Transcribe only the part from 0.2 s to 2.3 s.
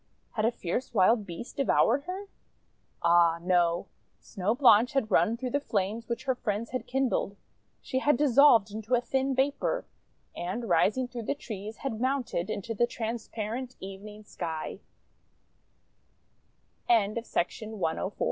Had a fierce wild beast devoured her?